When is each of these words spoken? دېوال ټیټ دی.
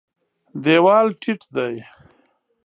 دېوال 0.63 1.07
ټیټ 1.21 1.41
دی. 1.55 1.73